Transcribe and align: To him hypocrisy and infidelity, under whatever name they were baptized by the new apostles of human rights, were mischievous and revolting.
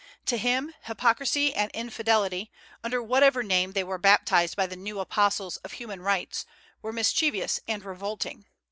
To 0.25 0.37
him 0.39 0.73
hypocrisy 0.85 1.53
and 1.53 1.69
infidelity, 1.73 2.49
under 2.83 3.03
whatever 3.03 3.43
name 3.43 3.73
they 3.73 3.83
were 3.83 3.99
baptized 3.99 4.55
by 4.55 4.65
the 4.65 4.75
new 4.75 4.99
apostles 4.99 5.57
of 5.57 5.73
human 5.73 6.01
rights, 6.01 6.43
were 6.81 6.91
mischievous 6.91 7.59
and 7.67 7.85
revolting. 7.85 8.45